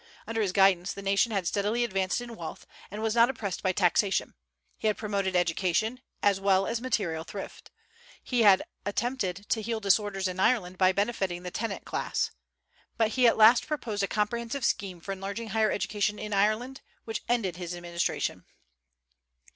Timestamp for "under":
0.25-0.41